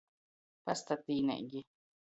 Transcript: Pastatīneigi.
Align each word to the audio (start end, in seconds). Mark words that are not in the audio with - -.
Pastatīneigi. 0.69 1.65